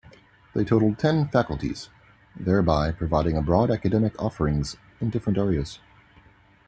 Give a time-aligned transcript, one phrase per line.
[0.55, 1.89] They totalled ten faculties,
[2.35, 5.77] thereby providing a broad academic offerings in different areas.